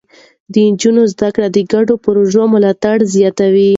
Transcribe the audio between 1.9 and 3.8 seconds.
پروژو ملاتړ زياتوي.